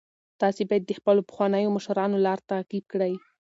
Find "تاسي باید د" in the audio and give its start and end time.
0.41-0.91